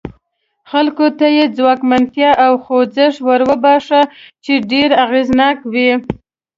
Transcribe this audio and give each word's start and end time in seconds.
خلکو 0.71 1.05
ته 1.19 1.27
یې 1.37 1.45
ځواکمنتیا 1.57 2.31
او 2.45 2.53
خوځښت 2.63 3.19
وروباښه 3.27 4.01
چې 4.43 4.53
ډېر 4.71 4.89
اغېزناک 5.05 5.57
و. 5.71 5.75